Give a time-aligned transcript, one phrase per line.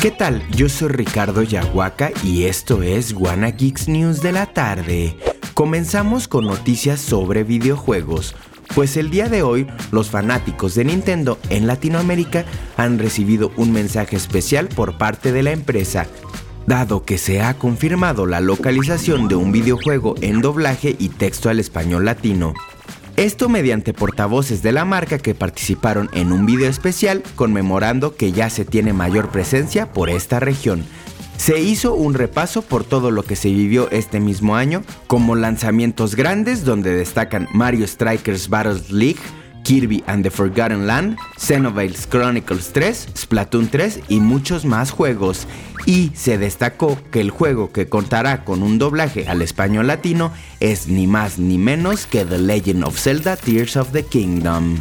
[0.00, 0.48] ¿Qué tal?
[0.50, 5.16] Yo soy Ricardo Yahuaca y esto es Wanna Geeks News de la tarde.
[5.54, 8.34] Comenzamos con noticias sobre videojuegos.
[8.74, 12.44] Pues el día de hoy, los fanáticos de Nintendo en Latinoamérica
[12.76, 16.06] han recibido un mensaje especial por parte de la empresa,
[16.66, 21.58] dado que se ha confirmado la localización de un videojuego en doblaje y texto al
[21.58, 22.54] español latino.
[23.18, 28.48] Esto mediante portavoces de la marca que participaron en un video especial conmemorando que ya
[28.48, 30.84] se tiene mayor presencia por esta región.
[31.36, 36.14] Se hizo un repaso por todo lo que se vivió este mismo año, como lanzamientos
[36.14, 39.18] grandes donde destacan Mario Strikers Battle League,
[39.68, 45.46] Kirby and the Forgotten Land, Xenoblade Chronicles 3, Splatoon 3 y muchos más juegos.
[45.84, 50.88] Y se destacó que el juego que contará con un doblaje al español latino es
[50.88, 54.78] ni más ni menos que The Legend of Zelda Tears of the Kingdom.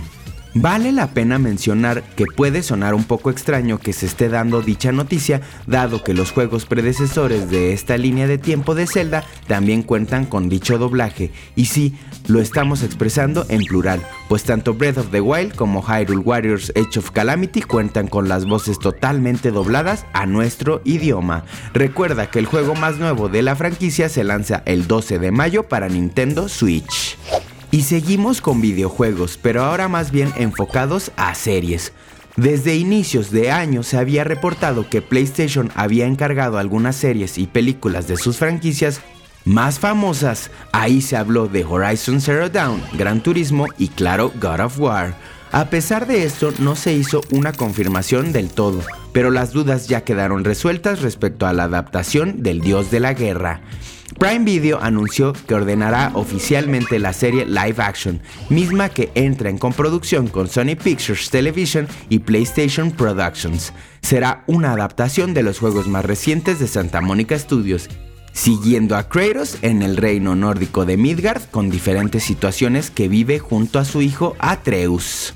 [0.53, 4.91] Vale la pena mencionar que puede sonar un poco extraño que se esté dando dicha
[4.91, 10.25] noticia, dado que los juegos predecesores de esta línea de tiempo de Zelda también cuentan
[10.25, 11.95] con dicho doblaje, y sí,
[12.27, 16.99] lo estamos expresando en plural, pues tanto Breath of the Wild como Hyrule Warriors Age
[16.99, 21.45] of Calamity cuentan con las voces totalmente dobladas a nuestro idioma.
[21.73, 25.63] Recuerda que el juego más nuevo de la franquicia se lanza el 12 de mayo
[25.63, 27.17] para Nintendo Switch.
[27.71, 31.91] Y seguimos con videojuegos, pero ahora más bien enfocados a series.
[32.37, 38.07] Desde inicios de año se había reportado que PlayStation había encargado algunas series y películas
[38.07, 39.01] de sus franquicias
[39.43, 40.51] más famosas.
[40.71, 45.15] Ahí se habló de Horizon Zero Dawn, Gran Turismo y claro God of War.
[45.51, 48.81] A pesar de esto, no se hizo una confirmación del todo,
[49.13, 53.61] pero las dudas ya quedaron resueltas respecto a la adaptación del Dios de la Guerra.
[54.15, 60.27] Prime Video anunció que ordenará oficialmente la serie live action, misma que entra en coproducción
[60.27, 63.73] con Sony Pictures Television y PlayStation Productions.
[64.01, 67.89] Será una adaptación de los juegos más recientes de Santa Mónica Studios,
[68.31, 73.77] siguiendo a Kratos en el reino nórdico de Midgard con diferentes situaciones que vive junto
[73.77, 75.33] a su hijo Atreus.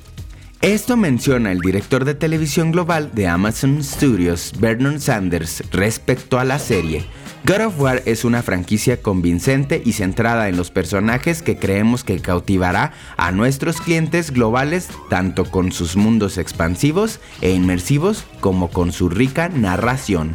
[0.61, 6.59] Esto menciona el director de televisión global de Amazon Studios, Vernon Sanders, respecto a la
[6.59, 7.03] serie.
[7.45, 12.19] God of War es una franquicia convincente y centrada en los personajes que creemos que
[12.19, 19.09] cautivará a nuestros clientes globales tanto con sus mundos expansivos e inmersivos como con su
[19.09, 20.31] rica narración.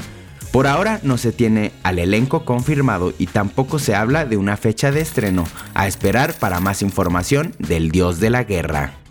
[0.50, 4.90] Por ahora no se tiene al elenco confirmado y tampoco se habla de una fecha
[4.90, 5.44] de estreno,
[5.74, 9.05] a esperar para más información del dios de la guerra.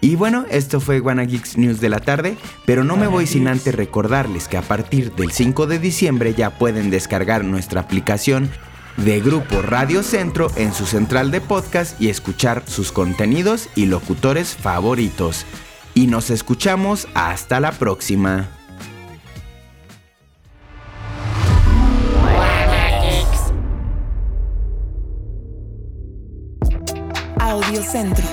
[0.00, 3.48] Y bueno, esto fue Wanna Geeks News de la tarde, pero no me voy sin
[3.48, 8.50] antes recordarles que a partir del 5 de diciembre ya pueden descargar nuestra aplicación
[8.96, 14.54] de Grupo Radio Centro en su central de podcast y escuchar sus contenidos y locutores
[14.54, 15.44] favoritos.
[15.94, 18.48] Y nos escuchamos hasta la próxima.
[27.38, 28.24] Audio Centro.